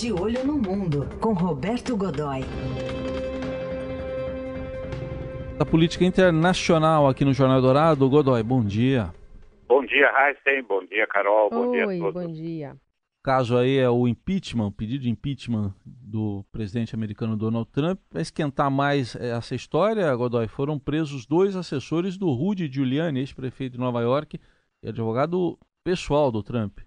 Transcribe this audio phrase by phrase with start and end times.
[0.00, 2.42] De Olho no Mundo, com Roberto Godoy.
[5.58, 9.12] Da política internacional aqui no Jornal Dourado, Godoy, bom dia.
[9.66, 10.62] Bom dia, Heisen.
[10.68, 11.50] Bom dia, Carol.
[11.50, 12.22] Bom Oi, dia a todos.
[12.22, 12.72] bom dia.
[12.74, 17.98] O caso aí é o impeachment, o pedido de impeachment do presidente americano Donald Trump.
[18.08, 23.80] Para esquentar mais essa história, Godoy, foram presos dois assessores do Rudy Giuliani, ex-prefeito de
[23.80, 24.38] Nova York
[24.80, 26.78] e advogado pessoal do Trump.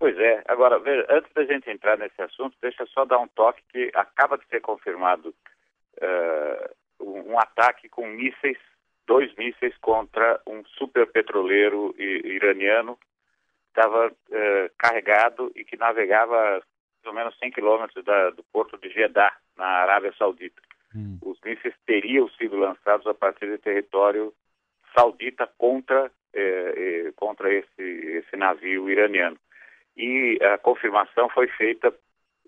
[0.00, 0.42] Pois é.
[0.48, 3.90] Agora, veja, antes da gente entrar nesse assunto, deixa eu só dar um toque que
[3.94, 8.56] acaba de ser confirmado uh, um, um ataque com mísseis,
[9.06, 12.98] dois mísseis contra um superpetroleiro iraniano
[13.68, 18.02] estava uh, carregado e que navegava mais ou menos 100 quilômetros
[18.34, 20.62] do porto de Jeddah, na Arábia Saudita.
[20.96, 21.18] Hum.
[21.22, 24.32] Os mísseis teriam sido lançados a partir do território
[24.96, 29.38] saudita contra, eh, eh, contra esse, esse navio iraniano.
[30.00, 31.92] E a confirmação foi feita,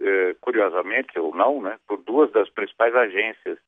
[0.00, 3.58] eh, curiosamente ou não, né, por duas das principais agências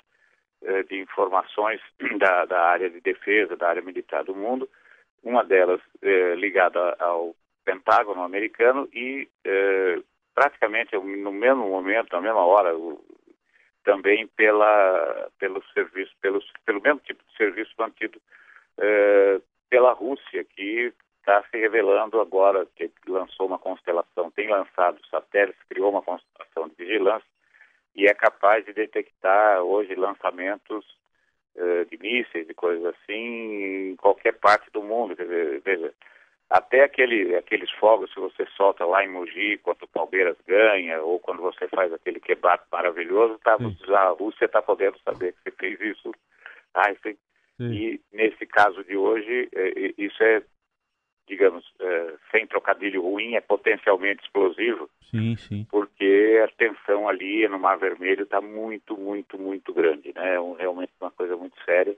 [0.63, 1.83] eh, de informações
[2.19, 4.67] da, da, área de defesa, da área militar do mundo,
[5.23, 10.01] uma delas eh, ligada ao Pentágono americano e eh,
[10.35, 13.05] praticamente no mesmo momento, na mesma hora, o,
[13.85, 18.19] também pela, pelo serviço, pelos, pelo mesmo tipo de serviço mantido
[18.79, 20.91] eh, pela Rússia, que
[21.25, 26.75] está se revelando agora, que lançou uma constelação, tem lançado satélites, criou uma constelação de
[26.75, 27.27] vigilância
[27.97, 30.85] e é capaz de detectar hoje lançamentos
[31.57, 35.17] uh, de mísseis, de coisas assim, em qualquer parte do mundo.
[35.17, 35.95] Quer dizer, veja,
[36.51, 41.19] até aquele, aqueles fogos que você solta lá em Mogi, quando o Palmeiras ganha, ou
[41.19, 45.81] quando você faz aquele kebab maravilhoso, tá, a Rússia está podendo saber que você fez
[45.81, 46.13] isso.
[46.75, 47.17] Ah, isso
[47.61, 50.43] e nesse caso de hoje, eh, isso é
[51.27, 54.89] digamos, uh, sem trocadilho ruim, é potencialmente explosivo.
[55.11, 55.67] Sim, sim.
[55.71, 60.35] Porque a tensão ali no Mar Vermelho está muito, muito, muito grande, né?
[60.35, 61.97] É um, realmente uma coisa muito séria.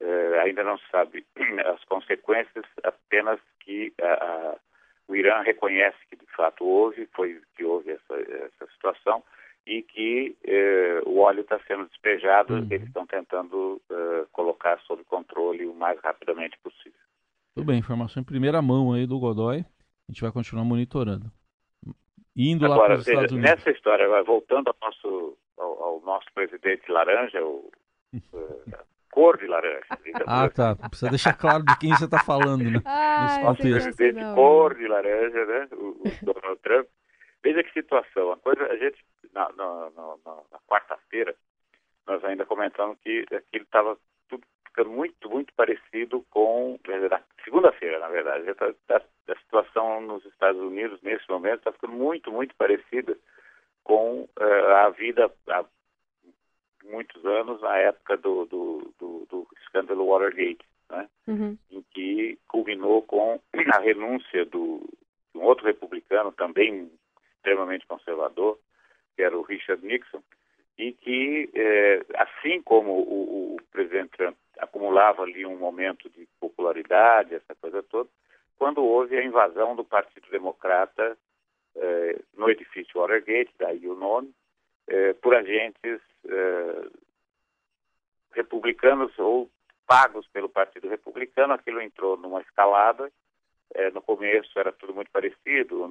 [0.00, 1.26] Uh, ainda não se sabe
[1.66, 4.58] as consequências, apenas que uh,
[5.08, 9.22] o Irã reconhece que de fato houve, foi que houve essa, essa situação
[9.66, 12.66] e que eh, o óleo está sendo despejado, uhum.
[12.70, 13.80] eles estão tentando
[14.32, 16.98] colocar sob controle o mais rapidamente possível.
[17.54, 19.58] Tudo bem, informação em primeira mão aí do Godoy.
[19.58, 21.30] A gente vai continuar monitorando.
[22.36, 23.50] Indo Agora, lá para os Estados Unidos.
[23.50, 27.70] Nessa história, voltando ao nosso, ao, ao nosso presidente laranja, o,
[28.14, 28.72] uh,
[29.10, 29.86] cor de laranja.
[30.26, 30.76] ah, tá.
[30.76, 32.80] Precisa deixar claro de quem você está falando, né?
[32.86, 35.68] Ah, nosso presidente cor de laranja, né?
[35.72, 36.86] O, o Donald Trump.
[37.42, 38.32] Veja que situação.
[38.32, 41.34] A coisa, a gente, na, na, na, na quarta-feira,
[42.06, 43.98] nós ainda comentamos que aquilo estava
[44.70, 46.78] ficando muito, muito parecido com
[47.44, 48.44] segunda-feira, na verdade.
[48.48, 53.16] A, a, a, situação nos Estados Unidos nesse momento está ficando muito, muito parecida
[53.84, 55.64] com uh, a vida há
[56.84, 61.08] muitos anos na época do, do, do, do escândalo Watergate, né?
[61.26, 61.58] Uhum.
[61.70, 63.40] em que culminou com
[63.72, 64.88] a renúncia do,
[65.32, 66.90] de um outro republicano também
[67.36, 68.58] extremamente conservador,
[69.16, 70.22] que era o Richard Nixon,
[70.78, 77.34] e que, eh, assim como o, o, presidente Trump acumulava ali um momento de popularidade,
[77.34, 78.08] essa coisa toda,
[78.58, 81.16] quando houve a invasão do Partido Democrata
[81.76, 84.32] eh, no edifício Watergate, daí o nome,
[84.86, 86.00] eh, por agentes
[88.32, 89.50] republicanos ou
[89.86, 93.10] pagos pelo Partido Republicano, aquilo entrou numa escalada.
[93.94, 95.84] no começo era tudo muito parecido,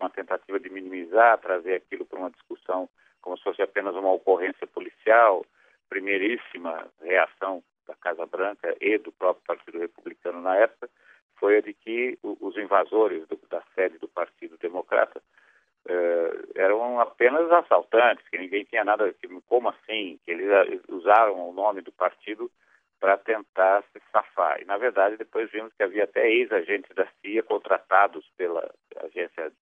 [0.00, 2.88] uma tentativa de minimizar, trazer aquilo para uma discussão
[3.20, 5.44] como se fosse apenas uma ocorrência policial,
[5.88, 10.88] primeiríssima reação da Casa Branca e do próprio Partido Republicano na época
[11.36, 15.22] foi a de que os invasores do, da sede do Partido Democrata
[15.88, 21.52] eh, eram apenas assaltantes, que ninguém tinha nada, que, como assim, que eles usaram o
[21.52, 22.50] nome do partido
[23.00, 24.60] para tentar se safar.
[24.60, 28.68] E, na verdade, depois vimos que havia até ex-agentes da CIA contratados pela
[29.04, 29.52] agência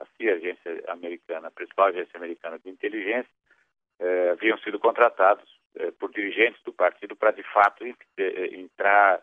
[0.00, 3.30] a CIA, a agência americana, a principal agência americana de inteligência,
[3.98, 5.57] eh, haviam sido contratados eh,
[5.98, 9.22] por dirigentes do partido para, de fato, eh, entrar,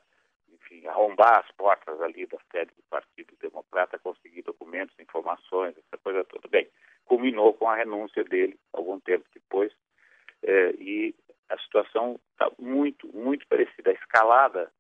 [0.53, 6.23] enfim, arrombar as portas ali da sede do Partido Democrata, conseguir documentos, informações, essa coisa
[6.25, 6.47] toda.
[6.47, 6.67] Bem,
[7.05, 9.71] culminou com a renúncia dele algum tempo depois,
[10.79, 11.15] e
[11.49, 13.91] a situação está muito, muito parecida.
[13.91, 14.71] A escalada,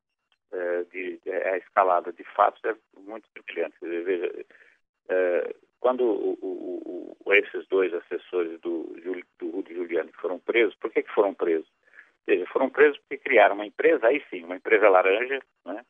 [0.91, 3.75] de, a escalada de fatos é muito brilhante.
[3.81, 4.45] Veja,
[5.85, 8.91] quando o, o, esses dois assessores do,
[9.37, 11.71] do Rudy Giuliani foram presos, por que, que foram presos?
[12.25, 15.85] Veja, foram presos porque criaram uma empresa, aí sim, uma empresa laranja, né,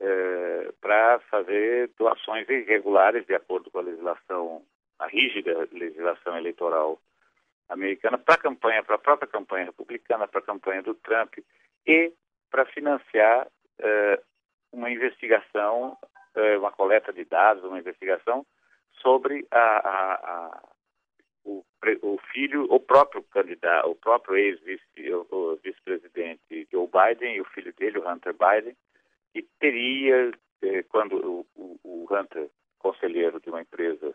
[0.00, 4.62] é, para fazer doações irregulares de acordo com a legislação
[4.98, 6.98] a rígida legislação eleitoral
[7.68, 11.34] americana para a campanha, para a própria campanha republicana, para a campanha do Trump
[11.86, 12.10] e
[12.50, 14.24] para financiar uh,
[14.72, 15.94] uma investigação,
[16.34, 18.46] uh, uma coleta de dados, uma investigação
[19.06, 20.60] sobre a, a, a,
[21.44, 21.64] o,
[22.02, 28.10] o, filho, o próprio candidato, o próprio ex-vice-presidente Joe Biden e o filho dele, o
[28.10, 28.76] Hunter Biden,
[29.32, 31.46] que teria, eh, quando o,
[31.84, 32.50] o, Hunter,
[32.80, 34.12] conselheiro de uma empresa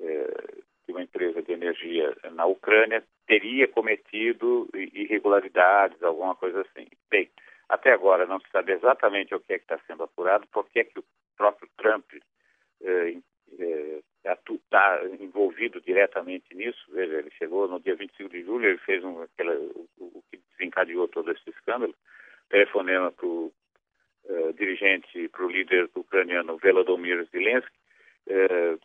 [0.00, 6.88] eh, de uma empresa de energia na Ucrânia, teria cometido irregularidades, alguma coisa assim.
[7.10, 7.28] Bem,
[7.68, 10.84] até agora não se sabe exatamente o que é que está sendo apurado, porque é
[10.84, 11.04] que o
[11.36, 12.06] próprio Trump
[12.82, 13.18] eh,
[14.74, 16.84] está envolvido diretamente nisso.
[16.88, 20.40] Veja, ele chegou no dia 25 de julho, ele fez um, aquela, o, o que
[20.50, 21.94] desencadeou todo esse escândalo,
[22.48, 23.52] telefonema para o
[24.24, 27.76] uh, dirigente, para o líder ucraniano Volodymyr Zelensky,
[28.26, 28.80] uh,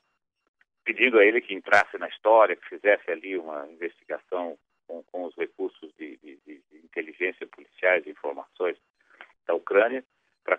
[0.85, 4.57] pedindo a ele que entrasse na história, que fizesse ali uma investigação
[4.87, 8.31] com, com os recursos de, de, de, inteligência policiais e Ucrânia para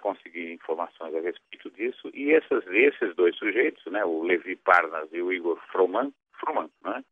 [0.00, 2.11] conseguir informações a respeito disso.
[2.12, 7.05] E esses, esses dois sujeitos, né, o Levi Parnas e o Igor Froman, Froman né,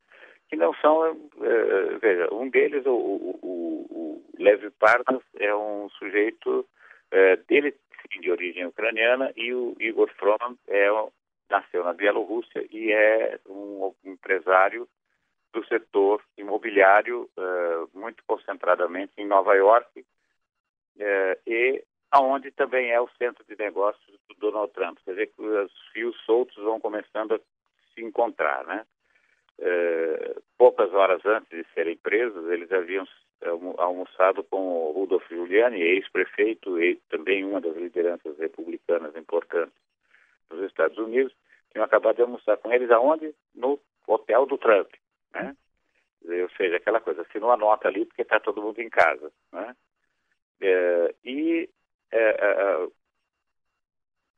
[0.48, 6.60] que não são, uh, veja, um deles, o, o, o, Levi Parnas, é um sujeito
[6.60, 7.74] uh, dele
[8.20, 10.88] de origem ucraniana e o Igor Froman é,
[11.50, 14.88] nasceu na Bielorrússia e é um, empresário
[15.52, 17.28] do setor imobiliário,
[17.92, 20.04] muito concentradamente em Nova York,
[21.46, 24.98] e aonde também é o centro de negócios do Donald Trump.
[25.04, 27.40] Quer dizer que os fios soltos vão começando a
[27.94, 28.86] se encontrar, né?
[29.60, 33.06] É, poucas horas antes de serem presos, eles haviam
[33.76, 39.74] almoçado com o Rudolf Giuliani, ex-prefeito e também uma das lideranças republicanas importantes
[40.48, 41.32] dos Estados Unidos,
[41.70, 43.34] tinham acabado de almoçar com eles aonde?
[43.54, 44.88] No hotel do Trump,
[45.32, 45.56] né?
[46.24, 49.76] Ou seja, aquela coisa, assinou a nota ali porque está todo mundo em casa, né?
[50.60, 51.68] É, e
[52.10, 52.88] é, é, é,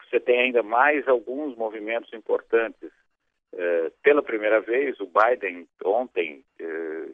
[0.05, 2.91] você tem ainda mais alguns movimentos importantes.
[3.53, 7.09] É, pela primeira vez, o Biden ontem é,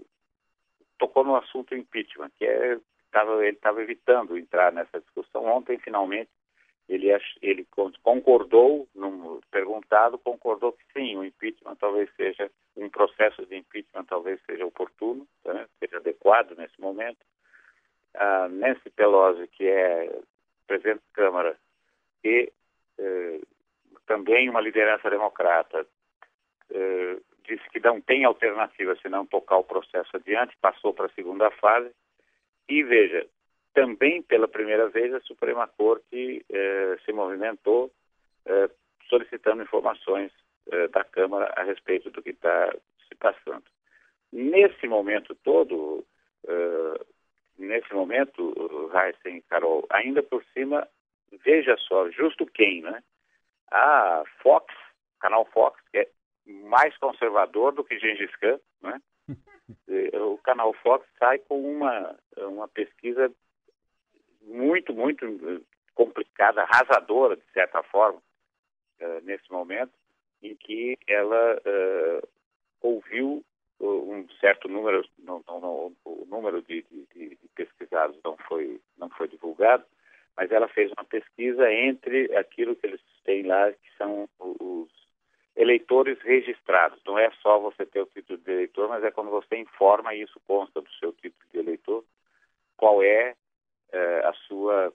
[0.98, 2.78] tocou no assunto impeachment, que é,
[3.10, 5.44] tava, ele estava evitando entrar nessa discussão.
[5.44, 6.30] Ontem, finalmente,
[6.88, 7.08] ele,
[7.42, 7.66] ele
[8.02, 14.40] concordou, num, perguntado, concordou que sim, o impeachment talvez seja, um processo de impeachment talvez
[14.46, 17.18] seja oportuno, né, seja adequado nesse momento.
[18.14, 20.20] A Nancy Pelosi, que é
[20.78, 21.56] presidente da Câmara
[22.24, 22.52] e
[22.98, 23.40] eh,
[24.06, 25.86] também uma liderança democrata,
[26.70, 31.14] eh, disse que não tem alternativa se não tocar o processo adiante, passou para a
[31.14, 31.90] segunda fase.
[32.68, 33.26] E veja,
[33.74, 37.92] também pela primeira vez a Suprema Corte eh, se movimentou
[38.44, 38.70] eh,
[39.08, 40.32] solicitando informações
[40.70, 42.74] eh, da Câmara a respeito do que está
[43.08, 43.64] se passando.
[44.32, 46.04] Nesse momento todo,
[46.46, 47.00] eh,
[47.58, 48.52] nesse momento,
[48.94, 50.86] Heisen e Carol, ainda por cima,
[51.44, 53.02] veja só, justo quem, né?
[53.70, 54.72] A Fox,
[55.20, 56.08] canal Fox, que é
[56.46, 59.00] mais conservador do que Gengis Khan, né?
[60.14, 63.32] o canal Fox sai com uma, uma pesquisa
[64.42, 65.26] muito, muito
[65.94, 68.20] complicada, arrasadora, de certa forma,
[69.00, 69.92] uh, nesse momento,
[70.42, 72.28] em que ela uh,
[72.80, 73.44] ouviu
[74.40, 79.28] certo número, não, não, não, o número de, de, de, pesquisados não foi, não foi
[79.28, 79.84] divulgado,
[80.36, 84.88] mas ela fez uma pesquisa entre aquilo que eles têm lá, que são os
[85.56, 87.02] eleitores registrados.
[87.06, 90.22] Não é só você ter o título de eleitor, mas é quando você informa, e
[90.22, 92.04] isso consta do seu título de eleitor,
[92.76, 93.34] qual é
[93.92, 94.92] eh, a sua,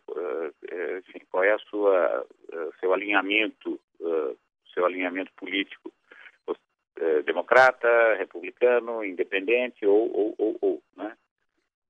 [0.70, 3.80] eh, enfim, qual é a sua, eh, seu alinhamento,
[4.74, 6.01] seu alinhamento político eh,
[7.24, 11.16] democrata, republicano, independente ou, ou, ou, ou né?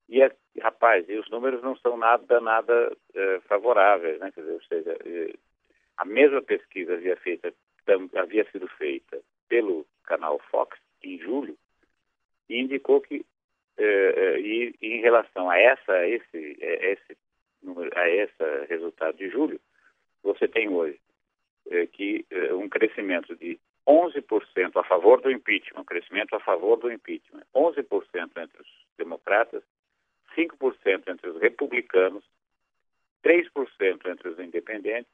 [0.10, 4.32] E, é, rapaz, e os números não são nada, nada eh, favoráveis, né?
[4.32, 5.34] Quer dizer, ou seja, eh,
[5.98, 7.54] a mesma pesquisa havia, feita,
[7.86, 11.58] tam, havia sido feita pelo canal Fox em julho
[12.50, 13.26] e indicou que,
[13.78, 17.18] e, e, em relação a essa, esse, esse
[17.64, 19.60] número, a esse resultado de julho,
[20.22, 21.00] você tem hoje
[21.94, 23.58] que um crescimento de
[23.92, 28.68] 11% a favor do impeachment, crescimento a favor do impeachment, 11% entre os
[28.98, 29.62] democratas,
[30.34, 32.24] 5% entre os republicanos,
[33.22, 35.12] 3% entre os independentes,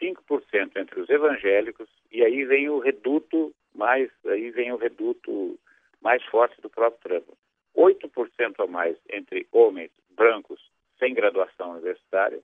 [0.00, 5.58] 5% entre os evangélicos, e aí vem o reduto mais, aí vem o reduto
[6.00, 7.38] mais forte do próprio Trump.
[7.76, 10.60] 8% a mais entre homens brancos
[10.98, 12.40] sem graduação universitária,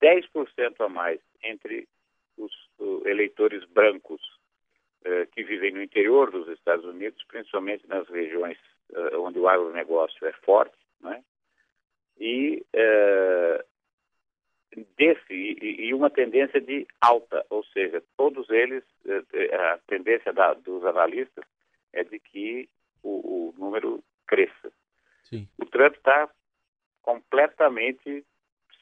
[0.00, 1.86] 10% a mais entre
[2.40, 4.20] os uh, eleitores brancos,
[5.06, 8.58] uh, que vivem no interior dos Estados Unidos, principalmente nas regiões
[8.90, 11.22] uh, onde o agronegócio é forte, né?
[12.18, 12.64] e
[14.96, 18.84] desse e, e, uma tendência de alta, ou seja, todos eles,
[19.52, 21.44] a tendência da, dos analistas
[21.92, 22.68] é de que
[23.02, 24.70] o, o número cresça.
[25.24, 25.48] Sim.
[25.58, 26.30] O Trump está
[27.02, 28.24] completamente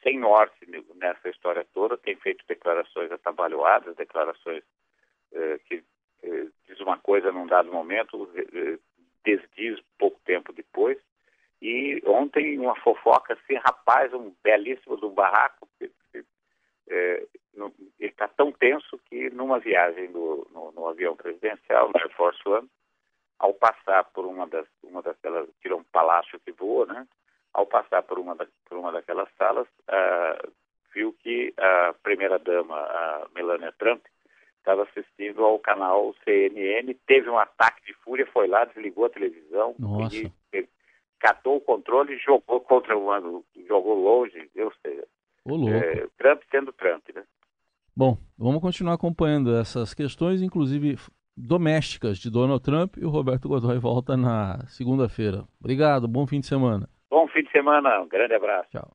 [0.03, 0.65] sem norte
[0.95, 4.63] nessa história toda, tem feito declarações atabalhoadas, declarações
[5.33, 5.83] eh, que
[6.23, 8.77] eh, diz uma coisa num dado momento, eh,
[9.23, 10.97] desdiz pouco tempo depois.
[11.61, 15.67] E ontem uma fofoca assim, rapaz, um belíssimo do barraco,
[16.89, 17.27] eh,
[17.57, 22.41] ele está tão tenso que numa viagem do, no, no, avião presidencial, no Air Force
[22.47, 22.69] One,
[23.37, 27.07] ao passar por uma das uma daquelas, tira um palácio que voa, né?
[27.53, 30.51] Ao passar por uma, da, por uma daquelas salas, uh,
[30.93, 34.01] viu que a primeira-dama, a Melania Trump,
[34.57, 39.75] estava assistindo ao canal CNN, teve um ataque de fúria, foi lá, desligou a televisão,
[41.19, 45.07] catou o controle e jogou contra o ano, jogou longe, ou seja,
[45.73, 47.23] é, Trump sendo Trump, né?
[47.95, 50.97] Bom, vamos continuar acompanhando essas questões, inclusive
[51.35, 55.45] domésticas de Donald Trump e o Roberto Godoy volta na segunda-feira.
[55.59, 56.87] Obrigado, bom fim de semana.
[57.09, 58.69] Bom fim de semana, um grande abraço.
[58.71, 58.91] Tchau.